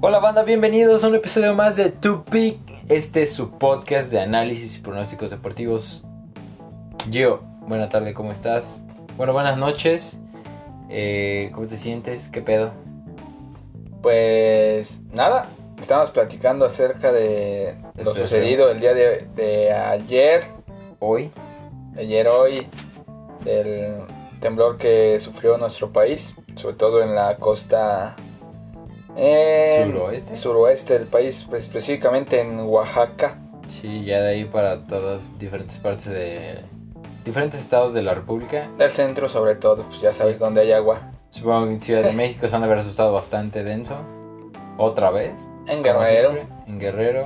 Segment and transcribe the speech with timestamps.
[0.00, 2.60] Hola banda, bienvenidos a un episodio más de Two Pick.
[2.88, 6.04] Este es su podcast de análisis y pronósticos deportivos.
[7.10, 8.84] Gio, buena tarde, ¿cómo estás?
[9.16, 10.20] Bueno, buenas noches.
[10.88, 12.28] Eh, ¿Cómo te sientes?
[12.28, 12.70] ¿Qué pedo?
[14.00, 15.46] Pues nada,
[15.80, 20.44] estamos platicando acerca de lo sucedido el día de, de ayer,
[21.00, 21.32] Hoy,
[21.96, 22.68] ayer hoy,
[23.44, 23.96] del
[24.38, 28.14] temblor que sufrió nuestro país, sobre todo en la costa
[29.20, 30.36] en Suroeste.
[30.36, 33.38] suroeste del país, pues, específicamente en Oaxaca.
[33.66, 36.60] sí, ya de ahí para todas diferentes partes de
[37.24, 38.68] diferentes estados de la República.
[38.78, 41.10] El centro sobre todo, pues ya sabes dónde hay agua.
[41.30, 43.96] Supongo que en Ciudad de México se han de haber asustado bastante denso.
[44.78, 45.32] Otra vez.
[45.66, 47.24] En Guerrero, siempre, En Guerrero.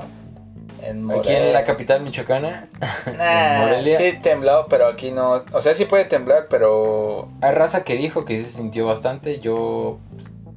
[0.82, 2.68] en Aquí en la capital michoacana.
[3.06, 3.98] en Nah, Morelia.
[3.98, 5.44] Sí tembló, pero aquí no.
[5.52, 9.38] O sea, sí puede temblar, pero Hay raza que dijo que sí se sintió bastante.
[9.40, 9.98] Yo,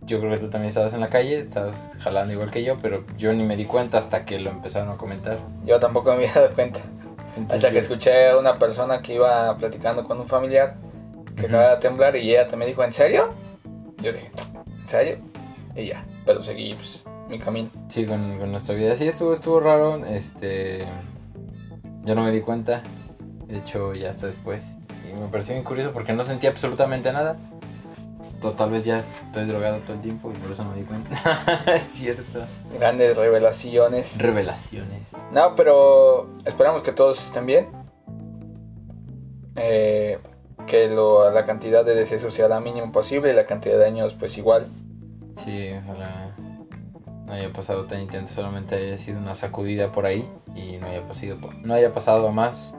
[0.05, 3.04] yo creo que tú también estabas en la calle, estabas jalando igual que yo, pero
[3.18, 5.40] yo ni me di cuenta hasta que lo empezaron a comentar.
[5.66, 6.79] yo tampoco me había dado cuenta.
[7.38, 10.76] Entonces, Hasta que yo- escuché a una persona que iba platicando con un familiar
[11.35, 11.55] que Ujú.
[11.55, 13.29] acaba de temblar y ella también dijo, ¿en serio?
[14.02, 14.32] Yo dije,
[14.84, 15.18] ¿en serio?
[15.76, 17.70] Y ya, pero seguí pues, mi camino.
[17.90, 18.96] Sí, con, con nuestra vida.
[18.96, 20.05] Sí, estuvo, estuvo raro.
[20.05, 20.85] Este.
[22.05, 22.82] Yo no me di cuenta.
[23.48, 24.77] De hecho, ya hasta después.
[25.10, 27.35] Y me pareció bien curioso porque no sentía absolutamente nada.
[28.46, 30.84] To- Tal vez ya estoy drogado todo el tiempo y por eso no me di
[30.84, 31.63] cuenta.
[31.76, 32.40] es cierto.
[32.77, 34.18] Grandes revelaciones.
[34.18, 35.01] Revelaciones.
[35.32, 37.68] No, pero esperamos que todos estén bien.
[39.55, 40.20] Eh,
[40.68, 44.13] que lo- la cantidad de decesos sea la mínima posible y la cantidad de daños
[44.13, 44.68] pues igual.
[45.43, 46.32] Sí, ojalá
[47.26, 51.07] no haya pasado tan intenso, solamente haya sido una sacudida por ahí y no haya
[51.07, 52.73] pasado, no haya pasado más.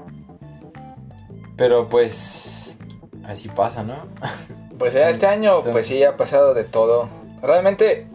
[1.56, 2.76] Pero pues
[3.24, 3.96] así pasa, ¿no?
[4.78, 5.68] Pues ya este año, sí.
[5.72, 7.08] pues sí, ha pasado de todo.
[7.42, 8.06] Realmente,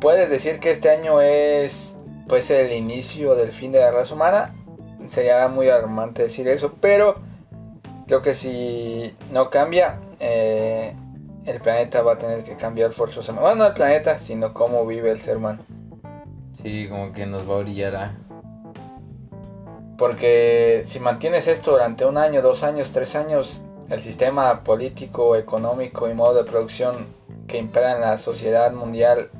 [0.00, 1.96] puedes decir que este año es,
[2.28, 4.54] pues, el inicio del fin de la raza humana.
[5.10, 7.16] Sería muy alarmante decir eso, pero
[8.06, 10.94] creo que si no cambia, eh,
[11.46, 13.42] el planeta va a tener que cambiar forzosamente.
[13.42, 15.60] Bueno, no el planeta, sino cómo vive el ser humano.
[16.62, 18.18] Sí, como que nos va a orillar a...
[19.96, 26.08] Porque si mantienes esto durante un año, dos años, tres años, el sistema político, económico
[26.08, 27.08] y modo de producción
[27.48, 29.30] que impera en la sociedad mundial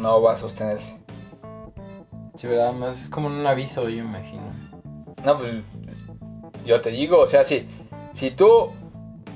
[0.00, 0.98] no va a sostenerse.
[2.36, 2.74] Sí, ¿verdad?
[2.74, 4.42] Más es como un aviso, yo imagino.
[5.24, 5.54] No, pues
[6.66, 7.66] yo te digo, o sea, si,
[8.12, 8.72] si tú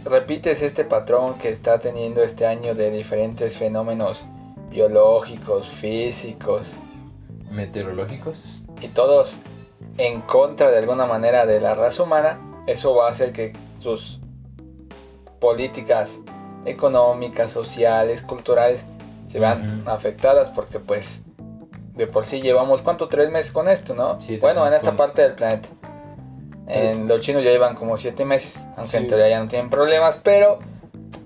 [0.04, 4.26] repites este patrón que está teniendo este año de diferentes fenómenos
[4.68, 6.70] biológicos, físicos,
[7.50, 8.66] Meteorológicos.
[8.80, 9.40] y todos
[9.96, 14.19] en contra de alguna manera de la raza humana, eso va a hacer que sus
[15.40, 16.10] políticas
[16.64, 18.84] económicas, sociales, culturales
[19.28, 21.22] se vean afectadas porque pues
[21.94, 24.20] de por sí llevamos cuánto tres meses con esto, ¿no?
[24.20, 25.68] Sí, bueno, en esta con- parte del planeta.
[26.66, 28.96] En los chinos ya llevan como siete meses, aunque Sí.
[28.98, 30.58] en teoría ya no tienen problemas, pero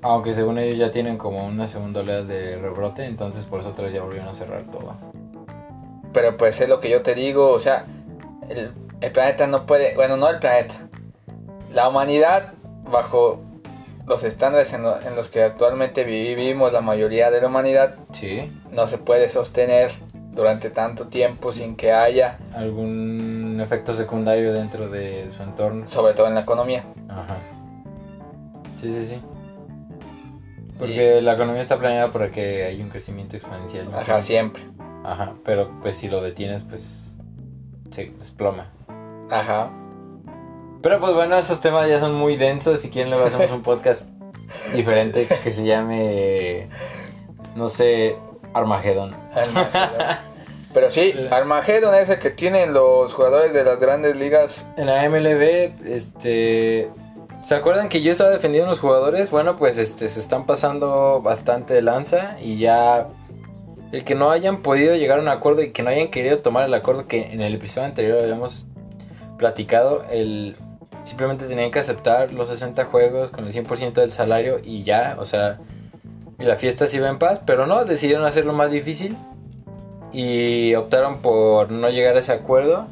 [0.07, 3.87] Aunque según ellos ya tienen como una segunda oleada de rebrote, entonces por eso otra
[3.87, 4.95] vez ya volvieron a cerrar todo.
[6.13, 7.87] Pero pues es lo que yo te digo, o sea,
[8.51, 8.71] el,
[9.01, 10.75] el planeta no puede, bueno, no el planeta,
[11.73, 12.53] la humanidad
[12.91, 13.41] bajo
[14.07, 18.53] los estándares en, lo- en los que actualmente vivimos, la mayoría de la humanidad, Sí.
[18.73, 19.93] no se puede sostener
[20.33, 25.87] durante tanto tiempo sin que haya, Algún efecto secundario dentro de su entorno.
[25.89, 26.85] sobre todo en la economía.
[27.09, 27.37] Ajá.
[28.81, 29.23] Sí, sí, sí.
[30.79, 33.91] Porque la economía está planeada para que haya un crecimiento exponencial.
[33.91, 33.99] ¿no?
[33.99, 34.65] Ajá, siempre.
[35.05, 37.17] Ajá, pero pues si lo detienes, pues
[37.91, 38.71] se desploma.
[39.31, 39.71] Ajá.
[40.85, 42.81] Pero pues bueno, esos temas ya son muy densos.
[42.81, 44.07] Si quieren, luego hacemos un podcast
[44.75, 46.69] diferente que se llame,
[47.57, 48.17] no sé,
[48.53, 49.17] Armagedón.
[49.35, 50.07] Armagedón.
[50.75, 54.67] Pero sí, Armageddon es el que tienen los jugadores de las grandes ligas.
[54.77, 56.91] En la MLB, este.
[57.45, 59.31] ¿Se acuerdan que yo estaba defendiendo a los jugadores?
[59.31, 63.09] Bueno, pues este se están pasando bastante de lanza y ya.
[63.91, 66.67] El que no hayan podido llegar a un acuerdo y que no hayan querido tomar
[66.67, 68.67] el acuerdo que en el episodio anterior habíamos
[69.39, 70.59] platicado, el.
[71.05, 75.25] Simplemente tenían que aceptar los 60 juegos con el 100% del salario y ya, o
[75.25, 75.59] sea,
[76.39, 79.17] y la fiesta se iba en paz, pero no, decidieron hacerlo más difícil
[80.13, 82.87] y optaron por no llegar a ese acuerdo.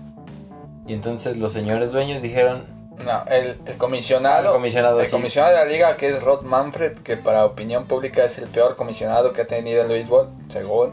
[0.87, 2.65] Y entonces los señores dueños dijeron,
[3.05, 4.49] No, el, el comisionado.
[4.49, 7.87] el comisionado El sí, comisionado de la liga, que es Rod Manfred, que para opinión
[7.87, 10.93] pública es el peor comisionado que ha tenido el béisbol, según.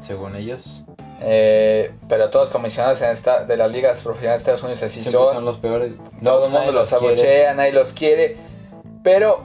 [0.00, 0.84] según ellos,
[1.20, 5.02] Eh, pero todos los comisionados en esta, de las ligas profesionales de Estados Unidos así
[5.02, 5.12] son.
[5.34, 5.92] son los peores.
[6.22, 8.36] Todo el Nadie mundo los abuchea, nadie los quiere.
[9.02, 9.44] Pero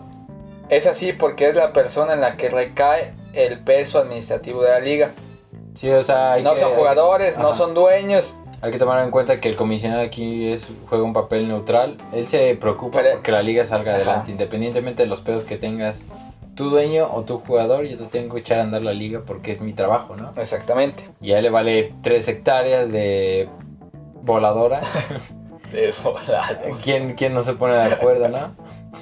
[0.69, 4.79] es así porque es la persona en la que recae el peso administrativo de la
[4.79, 5.11] liga.
[5.75, 8.33] Sí, o sea, no que- son jugadores, no son dueños.
[8.63, 11.97] Hay que tomar en cuenta que el comisionado aquí es, juega un papel neutral.
[12.13, 14.01] Él se preocupa Pero- porque la liga salga Ajá.
[14.01, 16.01] adelante, independientemente de los pedos que tengas
[16.61, 17.85] tu dueño o tu jugador.
[17.85, 20.31] Yo te tengo que echar a andar la liga porque es mi trabajo, ¿no?
[20.39, 21.09] Exactamente.
[21.19, 23.49] Y a él le vale 3 hectáreas de
[24.21, 24.81] voladora.
[25.71, 26.61] De volada.
[26.83, 28.53] ¿Quién, ¿Quién no se pone de acuerdo, no?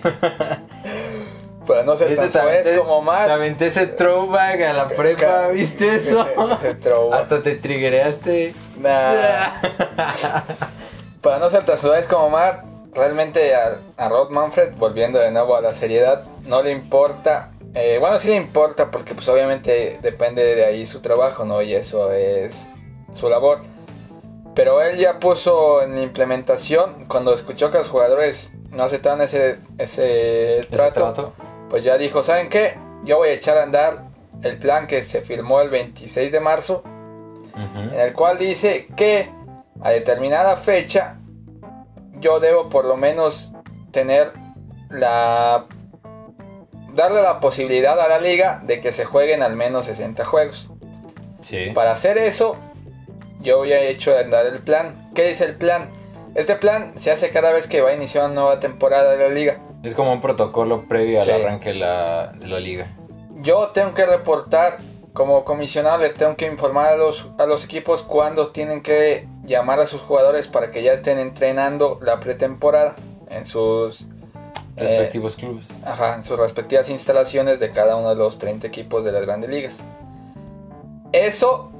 [1.66, 3.30] Para no ser tan te suez como Te Matt.
[3.32, 6.28] aventé ese throwback a la prepa, ¿viste eso?
[7.12, 8.54] Hasta te triggereaste.
[8.78, 9.60] Nah.
[11.22, 12.64] Para no ser tan suez como Matt,
[12.94, 17.52] realmente a, a Rod Manfred, volviendo de nuevo a la seriedad, no le importa.
[17.76, 21.62] eh, bueno, sí le importa porque pues obviamente depende de ahí su trabajo, ¿no?
[21.62, 22.68] Y eso es
[23.14, 23.60] su labor.
[24.56, 30.60] Pero él ya puso en implementación, cuando escuchó que los jugadores no aceptaban ese, ese
[30.60, 31.34] Ese trato,
[31.70, 32.78] pues ya dijo, ¿saben qué?
[33.04, 34.10] Yo voy a echar a andar
[34.42, 36.84] el plan que se firmó el 26 de marzo
[37.56, 39.30] en el cual dice que
[39.82, 41.18] a determinada fecha
[42.20, 43.52] yo debo por lo menos
[43.92, 44.32] tener
[44.90, 45.66] la
[47.00, 50.70] darle la posibilidad a la liga de que se jueguen al menos 60 juegos.
[51.42, 51.72] Sí.
[51.74, 52.58] Para hacer eso,
[53.42, 55.10] yo ya he hecho andar el plan.
[55.16, 55.90] ¿Qué dice el plan?
[56.36, 59.34] Este plan se hace cada vez que va a iniciar una nueva temporada de la
[59.34, 59.60] liga.
[59.84, 62.88] Es como un protocolo previo al arranque de la, de la liga.
[63.42, 64.80] Yo tengo que reportar,
[65.14, 69.80] como comisionado, le tengo que informar a los, a los equipos cuándo tienen que llamar
[69.80, 72.96] a sus jugadores para que ya estén entrenando la pretemporada
[73.30, 74.06] en sus,
[74.80, 75.68] eh, Respectivos clubes.
[75.86, 79.50] ajá, en sus respectivas instalaciones de cada uno de los 30 equipos de las grandes
[79.50, 79.76] ligas.
[81.12, 81.72] Eso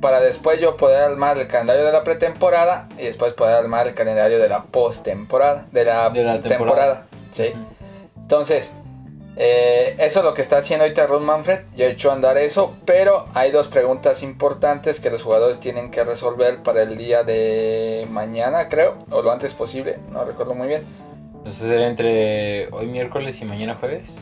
[0.00, 3.94] para después yo poder armar el calendario de la pretemporada y después poder armar el
[3.94, 6.46] calendario de la postemporada, de la, De la temporada.
[6.48, 7.06] temporada.
[7.32, 7.48] ¿sí?
[7.48, 8.20] Ujú.
[8.22, 8.72] Entonces,
[9.36, 11.60] eh, eso es lo que está haciendo ahorita Ron Manfred.
[11.76, 16.04] Yo he hecho andar eso, pero hay dos preguntas importantes que los jugadores tienen que
[16.04, 20.84] resolver para el día de mañana, creo, o lo antes posible, no recuerdo muy bien.
[21.48, 24.14] Entonces será entre hoy miércoles y mañana jueves.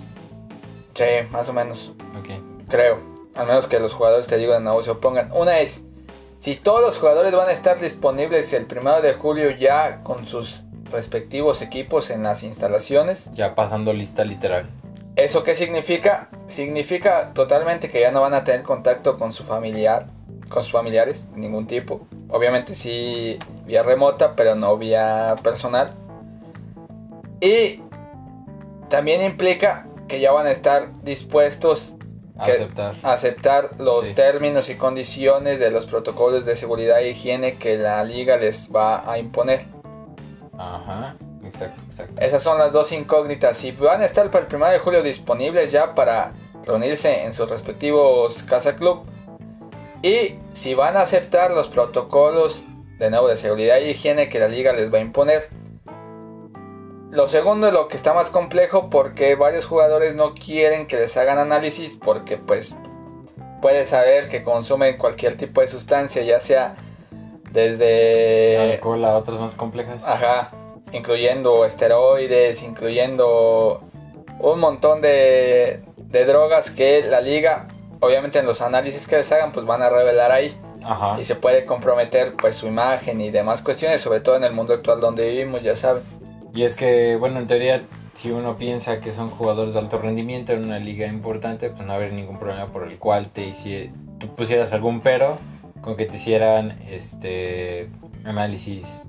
[0.94, 2.28] Sí, más o menos, Ok.
[2.68, 3.00] creo.
[3.34, 5.32] Al menos que los jugadores te digan no se opongan.
[5.32, 5.82] Una es,
[6.38, 10.62] si todos los jugadores van a estar disponibles el primero de julio ya con sus
[10.92, 14.70] respectivos equipos en las instalaciones, Ya pasando lista literal.
[15.16, 16.28] ¿Eso qué significa?
[16.46, 20.06] Significa totalmente que ya no van a tener contacto con su familiar,
[20.48, 22.06] con sus familiares de ningún tipo.
[22.28, 25.92] Obviamente sí vía remota, pero no vía personal.
[27.40, 27.82] Y
[28.88, 31.94] también implica que ya van a estar dispuestos
[32.44, 32.96] que- Aceptar.
[33.02, 34.12] a aceptar los Sí.
[34.14, 39.10] términos y condiciones de los protocolos de seguridad e higiene que la liga les va
[39.10, 39.64] a imponer.
[40.58, 41.16] Ajá.
[41.44, 42.20] Exacto, exacto.
[42.20, 43.56] Esas son las dos incógnitas.
[43.56, 46.32] Si van a estar para el 1 de julio disponibles ya para
[46.64, 49.04] reunirse en sus respectivos casa club.
[50.02, 52.64] Y si van a aceptar los protocolos
[52.98, 55.48] de nuevo de seguridad y higiene que la liga les va a imponer.
[57.16, 61.16] Lo segundo es lo que está más complejo porque varios jugadores no quieren que les
[61.16, 62.76] hagan análisis porque pues
[63.62, 66.76] puedes saber que consumen cualquier tipo de sustancia, ya sea
[67.52, 70.06] desde Alcohol a otras más complejas.
[70.06, 70.50] Ajá,
[70.92, 73.80] incluyendo esteroides, incluyendo
[74.38, 77.68] un montón de, de drogas que la liga,
[78.00, 80.60] obviamente en los análisis que les hagan, pues van a revelar ahí.
[80.84, 81.18] Ajá.
[81.18, 84.74] Y se puede comprometer pues su imagen y demás cuestiones, sobre todo en el mundo
[84.74, 86.02] actual donde vivimos, ya saben.
[86.56, 87.82] Y es que, bueno, en teoría,
[88.14, 91.92] si uno piensa que son jugadores de alto rendimiento en una liga importante, pues no
[91.92, 95.36] haber ningún problema por el cual te hici- tú pusieras algún pero
[95.82, 97.90] con que te hicieran este
[98.24, 99.04] análisis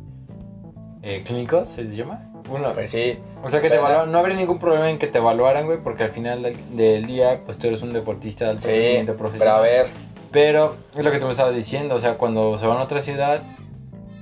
[1.04, 2.22] eh, clínicos, ¿se les llama?
[2.50, 5.08] Uno, Pues sí, o sea que te pero- evaluaran- no habría ningún problema en que
[5.08, 6.44] te evaluaran, güey, porque al final
[6.75, 9.56] del, día, pues tú eres un deportista de alto sí, rendimiento pero profesional.
[9.58, 9.88] a ver,
[10.32, 13.00] Pero es lo que tú me estabas diciendo, o sea, cuando se van a otra
[13.00, 13.42] ciudad,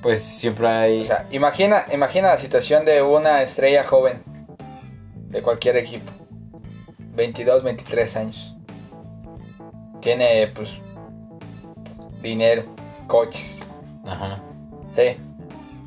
[0.06, 1.02] pues siempre hay...
[1.02, 4.22] o sea, imagina, imagina la situación de una estrella joven
[5.30, 6.12] de cualquier equipo,
[7.16, 8.56] 22, 23 años.
[10.02, 10.70] Tiene pues
[12.22, 12.66] dinero,
[13.08, 13.60] coches,
[14.06, 14.44] Ajá.
[14.96, 15.18] Sí.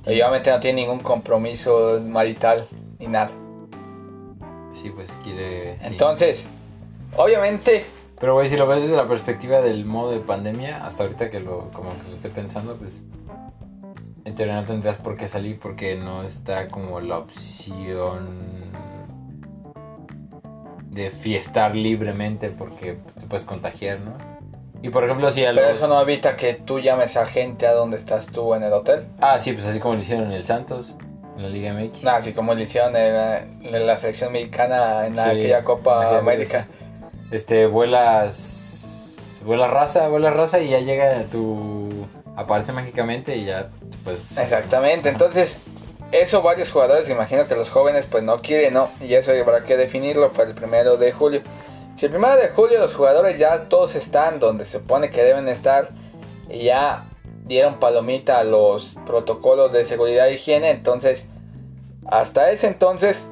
[0.07, 2.67] Y obviamente no tiene ningún compromiso marital
[2.99, 3.31] ni nada.
[4.73, 5.75] Sí, pues quiere...
[5.79, 5.87] sí.
[5.87, 6.45] Entonces,
[7.17, 7.85] obviamente,
[8.19, 11.39] Pero, güey, si lo ves desde la perspectiva del modo de pandemia, hasta ahorita que
[11.39, 13.05] lo, como que lo estoy pensando, pues
[14.47, 18.73] no tendrías por qué salir porque no está como la opción
[20.91, 24.13] de fiestar libremente porque te puedes contagiar, ¿no?
[24.83, 27.73] Y por ejemplo, si a pero eso no evita que tú llames a gente a
[27.73, 29.07] donde estás tú en el hotel.
[29.21, 30.95] Ah, sí, pues así como lo hicieron en el Santos,
[31.37, 32.05] en la Liga MX.
[32.05, 36.19] No, así como le hicieron en la, en la selección mexicana en Sí, aquella Copa
[36.19, 36.67] América.
[37.33, 38.59] Este, vuelas
[39.39, 41.98] pues vuela raza, vuela raza y ya llega tu...
[42.39, 43.71] Aparece mágicamente y ya,
[44.05, 44.39] pues...
[44.39, 45.59] Exactamente, entonces
[46.13, 48.91] eso varios jugadores, imagino que los jóvenes pues no quieren, ¿no?
[49.01, 51.43] Y eso habrá que definirlo para el primero de julio.
[51.97, 55.49] Si el primero de julio los jugadores ya todos están donde se supone que deben
[55.49, 55.89] estar
[56.49, 57.07] y ya
[57.45, 61.27] dieron palomita a los protocolos de seguridad e higiene, entonces
[62.07, 63.29] hasta ese entonces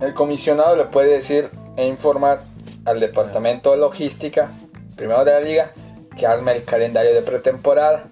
[0.00, 2.42] el comisionado le puede decir e informar
[2.86, 4.50] al departamento de logística,
[4.96, 5.72] primero de la liga,
[6.16, 8.04] que arme el calendario de pretemporada.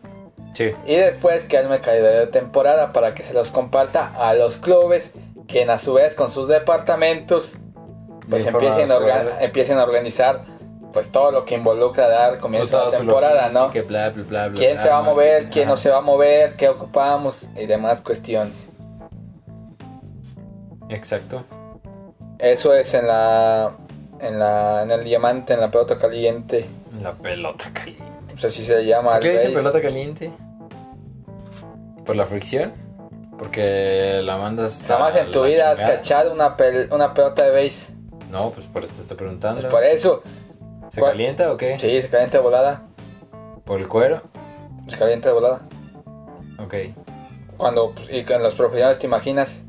[0.54, 0.72] Sí.
[0.86, 4.58] Y después que arme el calendario de temporada para que se los comparta a los
[4.58, 5.12] clubes,
[5.48, 7.52] que a su vez con sus departamentos
[8.28, 10.44] pues empiecen a, orga- empiecen a organizar
[10.92, 13.66] pues todo lo que involucra dar comienzo a la temporada, ¿no?
[13.66, 15.48] logística, bla, bla, bla, ¿Quién se va a mover?
[15.48, 16.54] ¿Quién no se va a mover?
[16.54, 17.48] ¿Qué ocupamos?
[17.56, 18.54] Y demás cuestiones.
[20.88, 21.44] Exacto.
[22.38, 23.72] Eso es en la,
[24.20, 26.66] en la, en el diamante, en la pelota caliente.
[27.00, 28.04] La pelota caliente.
[28.34, 29.12] No sé si se llama.
[29.12, 29.56] ¿Por qué el dice base.
[29.56, 30.32] pelota caliente?
[32.04, 32.72] ¿Por la fricción?
[33.38, 35.96] Porque la mandas Jamás en tu vida has chingada.
[35.96, 37.92] cachado una, pel- una pelota de base.
[38.30, 39.60] No, pues por eso te estoy preguntando.
[39.60, 40.22] Pues por eso.
[40.88, 41.12] ¿Se ¿Cuál?
[41.12, 41.78] calienta o qué?
[41.78, 42.82] Sí, se calienta de volada.
[43.64, 44.22] ¿Por el cuero?
[44.88, 45.62] Se calienta de volada.
[46.58, 46.74] Ok.
[47.56, 49.62] Cuando, pues, y con los profesionales te imaginas.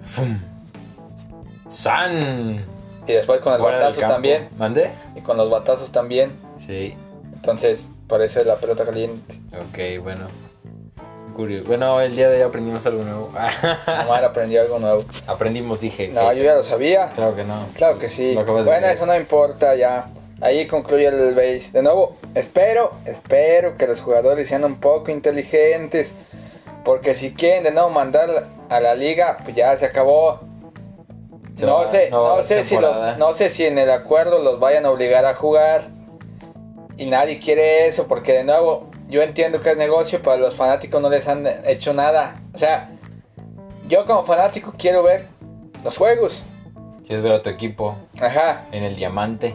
[0.00, 0.38] ¡Fum!
[1.68, 2.64] ¡San!
[3.06, 4.48] Y después con el Fuera batazo también.
[4.58, 4.90] ¿Mandé?
[5.16, 6.32] Y con los batazos también.
[6.58, 6.94] Sí.
[7.34, 9.34] Entonces, por eso es la pelota caliente.
[9.54, 10.26] Ok, bueno.
[11.34, 11.66] Curioso.
[11.68, 13.30] Bueno, el día de hoy aprendimos algo nuevo.
[14.04, 15.04] Omar aprendió algo nuevo.
[15.26, 16.08] aprendimos, dije.
[16.08, 17.08] No, que- yo ya lo sabía.
[17.14, 17.66] Claro que no.
[17.74, 18.34] Claro que sí.
[18.34, 18.96] Lo acabas de Bueno, ver.
[18.96, 20.06] eso no importa ya.
[20.42, 21.70] Ahí concluye el base.
[21.72, 26.12] De nuevo, espero, espero que los jugadores sean un poco inteligentes.
[26.84, 30.40] Porque si quieren de nuevo mandar a la liga, pues ya se acabó.
[31.66, 34.90] No sé, no sé si los, no sé si en el acuerdo los vayan a
[34.90, 35.88] obligar a jugar.
[36.96, 41.00] Y nadie quiere eso, porque de nuevo, yo entiendo que es negocio, pero los fanáticos
[41.00, 42.34] no les han hecho nada.
[42.54, 42.90] O sea,
[43.88, 45.26] yo como fanático quiero ver
[45.82, 46.42] los juegos.
[47.06, 48.66] Quieres ver a tu equipo Ajá.
[48.70, 49.54] en el diamante.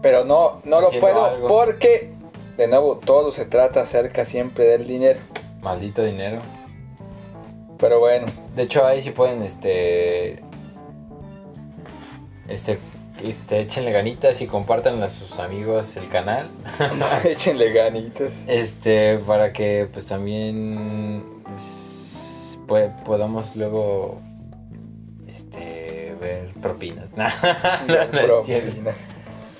[0.00, 1.48] Pero no, no lo puedo algo.
[1.48, 2.12] porque,
[2.56, 5.18] de nuevo, todo se trata acerca siempre del dinero.
[5.60, 6.40] Maldito dinero.
[7.78, 10.42] Pero bueno, De hecho, ahí sí pueden, este.
[12.48, 12.78] Este.
[13.22, 16.46] Este, échenle ganitas y compartan a sus amigos el canal.
[17.24, 18.32] échenle ganitas.
[18.46, 21.24] Este, para que pues también
[21.56, 24.20] s- pue- podamos luego
[25.26, 27.10] este ver propinas.
[27.16, 27.28] No,
[27.88, 28.42] no, no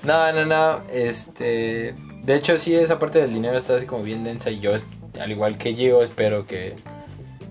[0.03, 1.93] no, no, no, este,
[2.23, 4.71] de hecho sí esa parte del dinero está así como bien densa y yo
[5.19, 6.75] al igual que yo espero que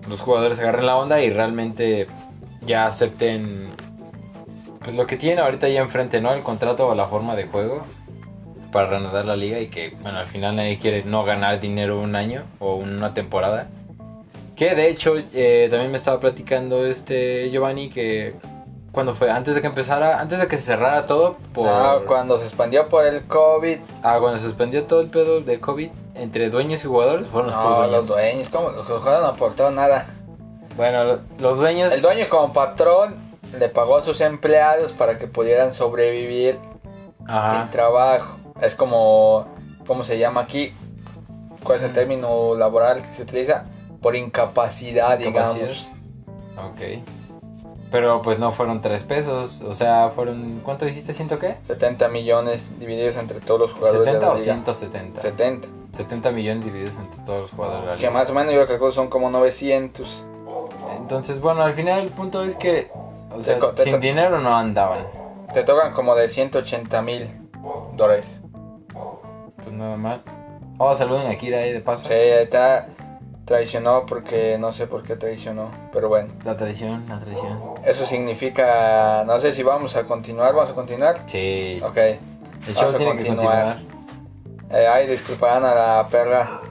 [0.09, 2.07] los jugadores agarren la onda y realmente
[2.65, 3.69] ya acepten
[4.83, 6.33] pues lo que tienen ahorita ya enfrente, ¿no?
[6.33, 7.83] El contrato o la forma de juego
[8.71, 12.15] para reanudar la liga y que, bueno, al final nadie quiere no ganar dinero un
[12.15, 13.67] año o una temporada.
[14.55, 18.35] Que de hecho, eh, también me estaba platicando este Giovanni que
[18.91, 21.65] cuando fue, antes de que empezara, antes de que se cerrara todo, por...
[21.67, 25.59] No, cuando se expandió por el COVID, Ah, cuando se suspendió todo el pedo de
[25.59, 27.91] COVID entre dueños y jugadores, fueron los no, dueños.
[27.91, 28.69] los dueños, ¿cómo?
[28.71, 30.07] Los jugadores no aportaron nada.
[30.75, 31.93] Bueno, lo- los dueños...
[31.93, 33.15] El dueño como patrón
[33.57, 36.59] le pagó a sus empleados para que pudieran sobrevivir
[37.27, 37.61] Ajá.
[37.63, 38.37] sin trabajo.
[38.61, 39.47] Es como,
[39.87, 40.73] ¿cómo se llama aquí?
[41.63, 43.65] ¿Cuál es el término laboral que se utiliza?
[44.01, 45.67] Por incapacidad, Incapacidad.
[45.67, 45.91] digamos.
[46.71, 46.81] Ok.
[47.91, 50.61] Pero pues no fueron tres pesos, o sea, fueron...
[50.63, 51.11] ¿Cuánto dijiste?
[51.11, 51.57] ¿Ciento qué?
[51.65, 54.43] 70 millones divididos entre todos los jugadores de ¿70 la o liga.
[54.43, 55.21] 170?
[55.21, 55.67] 70.
[55.93, 58.91] 70 millones divididos entre todos los jugadores de la Que más o menos yo calculo
[58.91, 60.23] son como 900.
[60.97, 62.91] Entonces, bueno, al final el punto es que,
[63.35, 65.05] o sea, co- te sin dinero no andaban.
[65.53, 67.27] Te tocan como de 180 mil
[67.95, 68.41] dólares.
[69.63, 70.21] Pues nada mal.
[70.77, 72.05] Oh, saluden a Kira ahí de paso.
[72.05, 72.87] Sí, está
[73.45, 75.71] traicionó porque no sé por qué traicionó.
[75.91, 77.59] Pero bueno, La traición, la traición.
[77.83, 79.23] eso significa.
[79.25, 80.53] No sé si vamos a continuar.
[80.53, 81.17] ¿Vamos a continuar?
[81.25, 81.81] Sí.
[81.83, 81.97] Ok.
[81.97, 82.19] el
[82.75, 83.75] show vamos a tiene que continuar.
[83.77, 83.99] continuar.
[84.71, 86.61] Eh, ay, disculparán a la perra.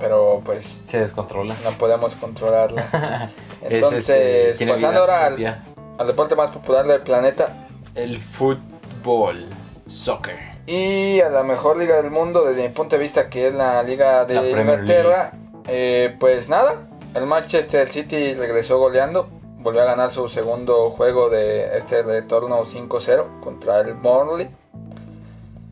[0.00, 1.56] Pero pues Se descontrola.
[1.64, 3.30] no podemos controlarla.
[3.62, 5.64] Es, Entonces, este, tiene pasando ahora al.
[5.98, 7.68] Al deporte más popular del planeta.
[7.94, 9.46] El fútbol.
[9.86, 10.36] Soccer.
[10.66, 13.82] Y a la mejor liga del mundo, desde mi punto de vista, que es la
[13.82, 15.32] liga de La Inglaterra.
[15.68, 19.28] eh, pues nada, el Manchester City regresó goleando.
[19.58, 24.48] Volvió a ganar su segundo juego de este retorno 5-0 contra el Burnley.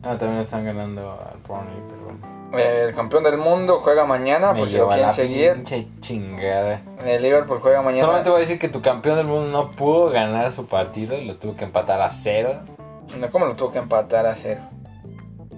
[0.03, 1.81] Ah, también están ganando al Burnley,
[2.53, 5.53] el campeón del mundo juega mañana, Me por si lo quieren seguir.
[5.55, 6.81] pinche chingada.
[7.05, 8.01] El Liverpool juega mañana.
[8.01, 11.35] Solamente voy a decir que tu campeón del mundo no pudo ganar su partido, lo
[11.37, 12.61] tuvo que empatar a cero.
[13.17, 14.61] No, ¿Cómo lo tuvo que empatar a cero?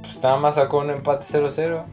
[0.01, 1.83] Pues nada más sacó un empate 0-0.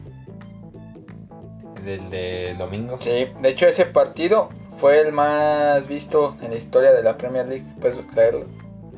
[1.83, 2.97] Del de domingo.
[2.99, 7.45] Sí, de hecho ese partido fue el más visto en la historia de la Premier
[7.47, 8.45] League, puedes creerlo.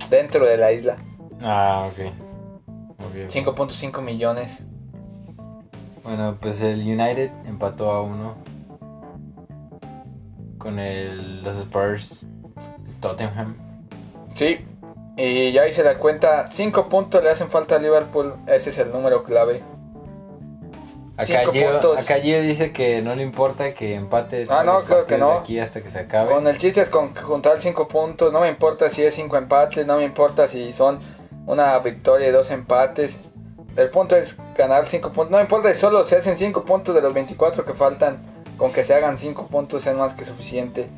[0.09, 0.95] Dentro de la isla.
[1.43, 2.05] Ah, ok.
[2.99, 3.29] Ok, ok.
[3.29, 4.49] 5.5 millones.
[6.07, 8.35] Bueno, pues el United empató a uno
[10.57, 12.25] con el, los Spurs,
[13.01, 13.57] Tottenham.
[14.33, 14.65] Sí,
[15.17, 16.49] y ya hice la cuenta.
[16.49, 18.35] 5 puntos le hacen falta a Liverpool.
[18.47, 19.61] Ese es el número clave.
[21.17, 21.97] Acá Cinco Gio, puntos.
[21.99, 25.31] acá Gio dice que no le importa que empate Ah, no, creo que no.
[25.39, 26.31] aquí hasta que se acabe.
[26.31, 28.31] Con el chiste es con juntar 5 puntos.
[28.31, 29.85] No me importa si es 5 empates.
[29.85, 30.99] No me importa si son
[31.47, 33.17] una victoria y dos empates.
[33.77, 35.31] El punto es ganar 5 puntos.
[35.31, 38.17] No importa si solo se hacen 5 puntos de los 24 que faltan.
[38.57, 40.89] Con que se hagan 5 puntos es más que suficiente.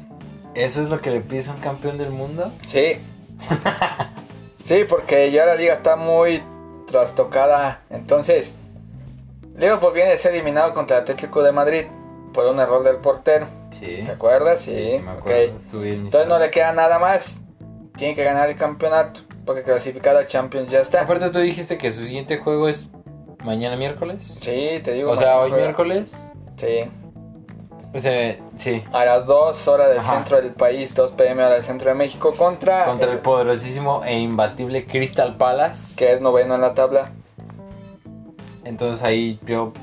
[0.56, 2.52] ¿Eso es lo que le pides a un campeón del mundo?
[2.70, 2.98] Sí.
[4.64, 6.42] sí, porque ya la liga está muy
[6.88, 7.82] trastocada.
[7.90, 8.54] Entonces,
[9.58, 11.86] Liverpool viene de ser eliminado contra el Atlético de Madrid
[12.34, 13.48] por un error del portero.
[13.72, 14.04] Sí.
[14.06, 14.62] ¿Te acuerdas?
[14.62, 15.18] Sí, Sí, sí me ok.
[15.20, 15.84] acuerdo.
[15.84, 17.40] Entonces no le queda nada más.
[17.98, 19.22] Tiene que ganar el campeonato.
[19.50, 21.02] Porque clasificado a Champions ya está.
[21.02, 22.88] Aparte tú dijiste que su siguiente juego es
[23.44, 24.38] mañana miércoles.
[24.44, 25.10] Sí, te digo.
[25.10, 25.64] O sea, hoy juega.
[25.66, 26.12] miércoles.
[26.58, 26.82] Sí.
[27.92, 28.84] O sea, sí.
[28.94, 30.18] A las 2 horas del Ajá.
[30.18, 34.20] centro del país, 2 pm hora del centro de México contra, Contra el poderosísimo e
[34.20, 35.96] imbatible Crystal Palace.
[35.96, 37.10] que es noveno en la tabla.
[38.66, 39.74] Entonces ahí yo,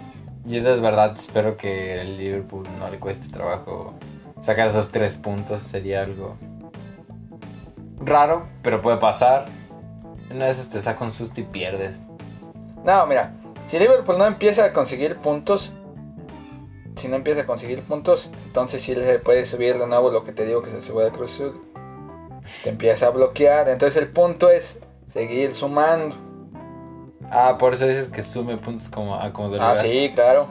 [0.44, 3.94] yo de verdad espero que el Liverpool no le cueste trabajo
[4.38, 5.62] sacar esos tres puntos.
[5.64, 6.36] Sería algo
[7.98, 9.46] raro, pero puede pasar.
[10.30, 11.96] Una vez te saca un susto y pierdes.
[12.84, 13.32] No, mira,
[13.66, 15.72] si Liverpool no empieza a conseguir puntos,
[16.96, 20.32] si no empieza a conseguir puntos, entonces sí le puede subir de nuevo lo que
[20.32, 21.62] te digo que se sube al Cruz Azul.
[22.62, 24.78] Te empieza a bloquear, entonces el punto es
[25.12, 26.14] seguir sumando.
[27.30, 29.84] Ah, por eso dices que sume puntos como a como de Ah, lugar.
[29.84, 30.48] sí, claro.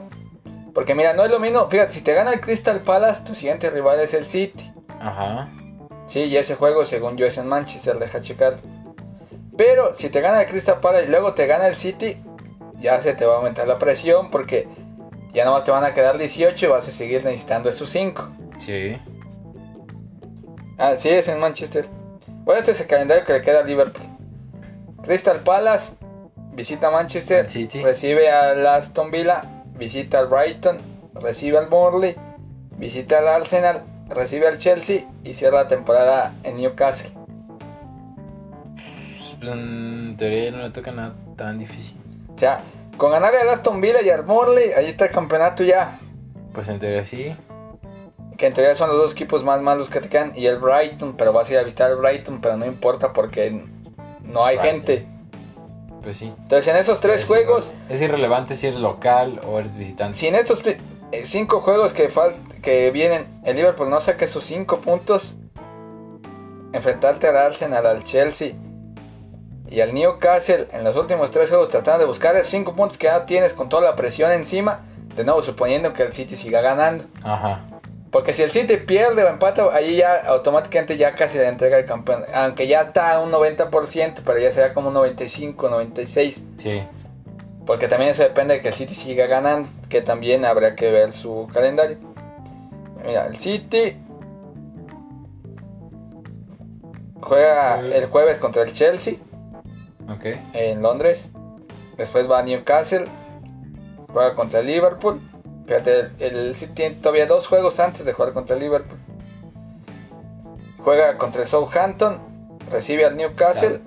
[0.74, 3.70] Porque mira, no es lo mismo, fíjate, si te gana el Crystal Palace, tu siguiente
[3.70, 4.70] rival es el City.
[5.00, 5.48] Ajá.
[6.06, 8.58] Sí, y ese juego, según yo, es en Manchester, deja checar.
[9.56, 12.16] Pero si te gana el Crystal Palace y luego te gana el City,
[12.80, 14.68] ya se te va a aumentar la presión porque
[15.32, 18.28] ya nomás te van a quedar 18 y vas a seguir necesitando esos 5.
[18.58, 18.98] Sí.
[20.78, 21.86] Ah, sí, es en Manchester.
[22.44, 24.06] Bueno, este es el calendario que le queda a Liverpool.
[25.02, 25.94] Crystal Palace,
[26.52, 27.82] visita Manchester, City.
[27.82, 29.42] recibe al Aston Villa,
[29.74, 30.78] visita al Brighton,
[31.14, 32.16] recibe al Burnley,
[32.72, 37.25] visita al Arsenal, recibe al Chelsea y cierra la temporada en Newcastle.
[39.38, 41.96] Pues, en teoría no le toca nada tan difícil.
[42.34, 42.60] O sea,
[42.96, 45.98] con ganarle al Aston Villa y al Burnley, ahí está el campeonato ya.
[46.52, 47.36] Pues en teoría sí.
[48.36, 50.32] Que en teoría son los dos equipos más malos que te quedan.
[50.36, 53.64] Y el Brighton, pero vas a ir a visitar al Brighton, pero no importa porque
[54.22, 54.80] no hay Brighton.
[54.86, 55.06] gente.
[56.02, 56.32] Pues sí.
[56.38, 60.16] Entonces en esos tres Es juegos, Es irrelevante si eres local o eres visitante.
[60.18, 60.78] si en estos eh,
[61.24, 62.08] cinco juegos que,
[62.62, 65.34] que vienen, el Liverpool no saque sus cinco puntos,
[66.72, 68.52] enfrentarte al Arsenal, al Chelsea
[69.68, 73.06] y al Newcastle en los últimos tres juegos tratando de buscar esos cinco puntos que
[73.06, 77.04] ya tienes con toda la presión encima, de nuevo suponiendo que el City siga ganando.
[77.24, 77.62] Ajá.
[78.10, 81.84] Porque si el City pierde o empata, ahí ya automáticamente ya casi le entrega el
[81.84, 82.24] campeón.
[82.32, 86.42] Aunque ya está a un 90%, pero ya será como un 95, 96.
[86.56, 86.82] Sí.
[87.66, 91.12] Porque también eso depende de que el City siga ganando, que también habrá que ver
[91.12, 91.98] su calendario.
[93.04, 93.96] Mira, el City
[97.20, 99.14] juega el jueves contra el Chelsea
[100.52, 101.28] En Londres.
[101.96, 103.06] Después va a Newcastle,
[104.12, 105.20] juega contra el Liverpool.
[105.66, 108.98] Fíjate, el, City tiene todavía dos juegos antes de jugar contra el Liverpool.
[110.84, 112.20] Juega contra el Southampton,
[112.70, 113.80] recibe al Newcastle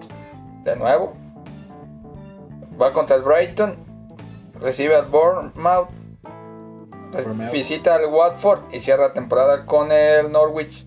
[0.63, 1.13] de nuevo.
[2.81, 3.77] Va contra el Brighton,
[4.59, 5.89] recibe al Bournemouth,
[7.51, 10.85] visita al Watford y cierra la temporada con el Norwich.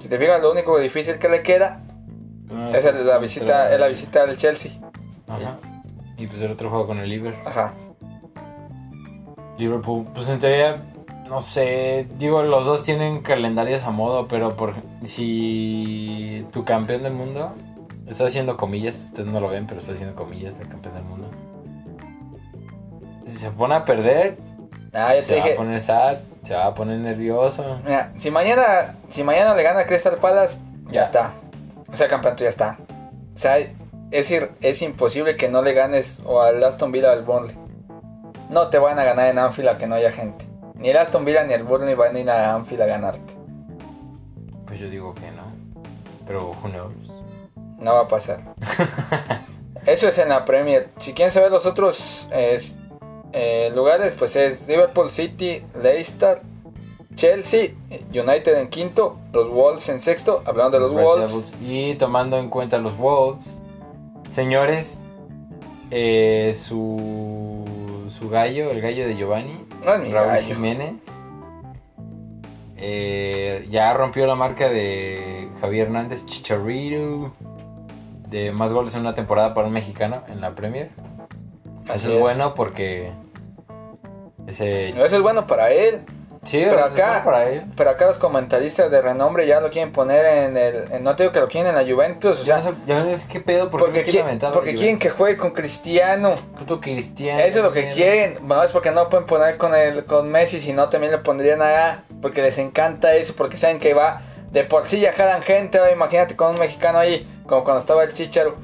[0.00, 1.80] Si te fijas, lo único difícil que le queda
[2.54, 4.72] Ah, es el- la visita, es la visita al Chelsea.
[5.28, 5.58] Ajá.
[6.16, 7.46] Y pues el otro juego con el Liverpool.
[7.46, 7.72] Ajá.
[9.58, 10.82] Liverpool, pues en teoría,
[11.28, 17.12] no sé, digo, los dos tienen calendarios a modo, pero por si tu campeón del
[17.12, 17.52] mundo,
[18.06, 21.28] está haciendo comillas, ustedes no lo ven, pero está haciendo comillas del campeón del mundo.
[23.26, 24.38] Si se pone a perder,
[24.94, 27.78] Ah, ya se va a poner sad, se va a poner nervioso.
[27.84, 31.04] Mira, si mañana, si mañana le gana a Crystal Palace, ya Ya.
[31.04, 31.32] está.
[31.92, 32.78] O sea, campeonato ya está.
[33.34, 37.24] O sea, es es imposible que no le ganes o al Aston Villa o al
[37.24, 37.56] Burnley.
[38.50, 40.46] No te van a ganar en Anfield a que no haya gente.
[40.74, 43.34] Ni el Aston Villa ni el Burnley van a ir a Anfield a ganarte.
[44.66, 45.44] Pues yo digo que no,
[46.26, 46.94] pero who knows.
[47.78, 48.40] No va a pasar.
[49.86, 50.90] es Eso es en la Premier.
[50.98, 56.42] Si quieren saber los otros eh, lugares, pues es Liverpool City, Leicester,
[57.14, 57.70] Chelsea,
[58.12, 60.42] United en quinto, los Wolves en sexto.
[60.44, 61.56] Hablando de los Red Wolves, Devils.
[61.60, 63.60] Y tomando en cuenta los Wolves,
[64.30, 65.00] señores,
[65.90, 67.64] eh, su,
[68.08, 70.46] su gallo, el gallo de Giovanni, no Raúl gallo.
[70.46, 70.94] Jiménez,
[72.76, 77.32] eh, ya rompió la marca de Javier Hernández Chicharito
[78.28, 80.90] de más goles en una temporada para un mexicano en la Premier.
[81.88, 83.12] Así Eso es, bueno porque
[84.46, 86.00] ese Eso es bueno para él.
[86.44, 87.46] Sí, pero acá- para.
[87.76, 90.92] Pero acá los comentaristas de renombre ya lo quieren poner en el.
[90.92, 92.40] en- no te digo que lo quieren en la Juventus.
[92.40, 94.74] O sea, no sé, no sé qué pedo porque, porque, quieren qui- aventar a porque
[94.74, 96.34] quieren que juegue con Cristiano.
[96.58, 97.40] puto cristiano.
[97.40, 98.38] Eso es lo que quieren.
[98.42, 101.62] Bueno, es porque no pueden poner con el con Messi, si no también le pondrían
[101.62, 105.78] a porque les encanta eso, porque saben que va de por sí ya jalan gente.
[105.78, 108.56] ahora imagínate con un mexicano ahí, como cuando estaba el Chicharo.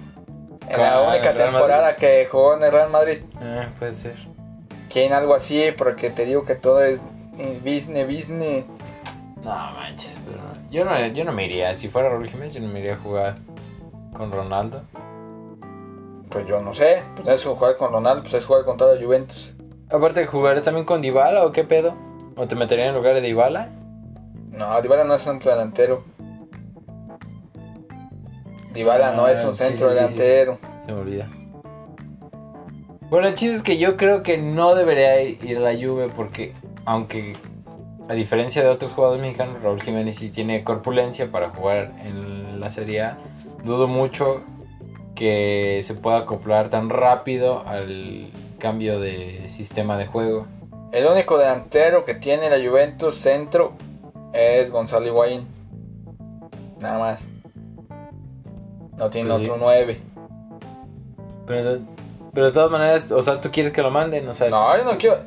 [0.68, 3.20] En la única temporada que jugó en el Real Madrid.
[3.40, 4.12] Ah, puede ser.
[4.90, 7.00] Quieren algo así, porque te digo que todo es
[7.38, 8.66] eh, business, business.
[9.36, 11.74] No manches, pero yo no, yo no me iría.
[11.74, 13.36] Si fuera Raúl Jiménez, yo no me iría a jugar
[14.16, 14.82] con Ronaldo.
[16.30, 19.02] Pues yo no sé, pues es jugar con Ronaldo, pues es jugar con toda la
[19.02, 19.54] Juventus.
[19.90, 21.94] Aparte, ¿jugarías también con Dybala o qué pedo?
[22.36, 23.70] ¿O te meterían en lugar de Dybala?
[24.50, 26.04] No, Dybala no es un centro delantero.
[28.74, 30.14] Dybala no Ah, es un sí, centro sí, sí, sí.
[30.14, 30.58] delantero.
[30.84, 31.28] Se me olvida.
[33.10, 36.52] Bueno, el chiste es que yo creo que no debería ir a la Juve porque,
[36.88, 37.34] aunque
[38.08, 42.70] a diferencia de otros jugadores mexicanos, Raúl Jiménez sí tiene corpulencia para jugar en la
[42.70, 43.18] Serie A,
[43.62, 44.40] dudo mucho
[45.14, 50.46] que se pueda acoplar tan rápido al cambio de sistema de juego.
[50.90, 53.72] El único delantero que tiene la Juventus centro
[54.32, 55.46] es Gonzalo Higuaín.
[56.80, 57.20] Nada más.
[58.96, 59.50] No tiene Pues sí.
[59.50, 60.00] otro 9.
[61.46, 61.78] Pero,
[62.32, 64.84] pero de todas maneras, o sea, tú quieres que lo manden, o sea, No, yo
[64.84, 65.18] no quiero.